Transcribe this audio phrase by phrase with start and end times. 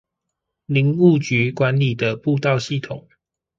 [0.65, 3.05] 林務局管理的步道系統